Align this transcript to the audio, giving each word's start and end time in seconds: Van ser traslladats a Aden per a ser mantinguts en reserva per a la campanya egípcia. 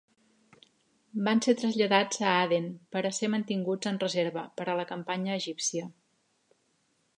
Van 1.27 1.41
ser 1.45 1.53
traslladats 1.59 2.23
a 2.29 2.31
Aden 2.45 2.65
per 2.95 3.03
a 3.09 3.13
ser 3.19 3.31
mantinguts 3.35 3.91
en 3.93 4.01
reserva 4.07 4.47
per 4.59 4.67
a 4.69 4.77
la 4.83 4.89
campanya 4.95 5.39
egípcia. 5.43 5.89